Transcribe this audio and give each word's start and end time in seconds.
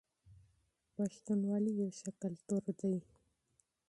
پښتونولي 0.95 1.71
يو 1.81 1.89
ښه 1.97 2.11
کلتور 2.21 2.63
دی. 2.79 2.97